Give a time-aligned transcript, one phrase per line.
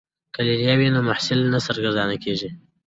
[0.33, 2.49] که لیلیه وي نو محصل نه سرګردانه کیږي.